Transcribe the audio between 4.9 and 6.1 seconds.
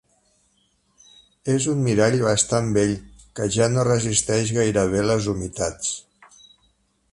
bé les humitats.